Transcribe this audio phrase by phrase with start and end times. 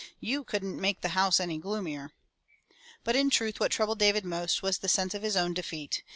[0.19, 2.09] You couldn't make the house any gloomier."
[3.03, 6.01] But in truth what troubled David most was the sense of his own defeat.